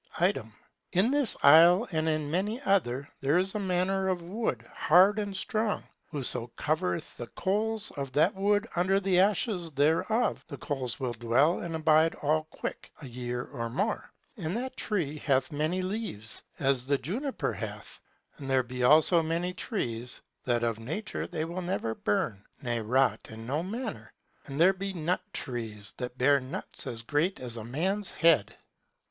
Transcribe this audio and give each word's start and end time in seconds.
Item; 0.19 0.51
in 0.93 1.11
this 1.11 1.37
isle 1.43 1.87
and 1.91 2.09
in 2.09 2.31
many 2.31 2.59
other, 2.63 3.07
there 3.21 3.37
is 3.37 3.53
a 3.53 3.59
manner 3.59 4.07
of 4.07 4.23
wood, 4.23 4.67
hard 4.73 5.19
and 5.19 5.37
strong. 5.37 5.83
Whoso 6.09 6.47
covereth 6.55 7.15
the 7.17 7.27
coals 7.27 7.91
of 7.91 8.11
that 8.13 8.33
wood 8.33 8.67
under 8.75 8.99
the 8.99 9.19
ashes 9.19 9.69
thereof, 9.69 10.43
the 10.47 10.57
coals 10.57 10.99
will 10.99 11.13
dwell 11.13 11.59
and 11.59 11.75
abide 11.75 12.15
all 12.15 12.45
quick, 12.45 12.89
a 13.03 13.07
year 13.07 13.43
or 13.43 13.69
more. 13.69 14.11
And 14.37 14.57
that 14.57 14.75
tree 14.75 15.19
hath 15.19 15.51
many 15.51 15.83
leaves, 15.83 16.41
as 16.59 16.87
the 16.87 16.97
juniper 16.97 17.53
hath. 17.53 18.01
And 18.39 18.49
there 18.49 18.63
be 18.63 18.81
also 18.81 19.21
many 19.21 19.53
trees, 19.53 20.19
that 20.45 20.63
of 20.63 20.79
nature 20.79 21.27
they 21.27 21.45
will 21.45 21.61
never 21.61 21.93
burn, 21.93 22.43
ne 22.63 22.79
rot 22.81 23.27
in 23.29 23.45
no 23.45 23.61
manner. 23.61 24.11
And 24.47 24.59
there 24.59 24.73
be 24.73 24.93
nut 24.93 25.21
trees, 25.31 25.93
that 25.97 26.17
bear 26.17 26.39
nuts 26.39 26.87
as 26.87 27.03
great 27.03 27.39
as 27.39 27.55
a 27.57 27.63
man’s 27.63 28.09
head. 28.09 28.55